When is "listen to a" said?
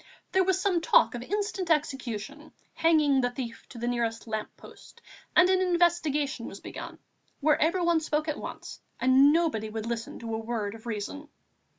9.85-10.39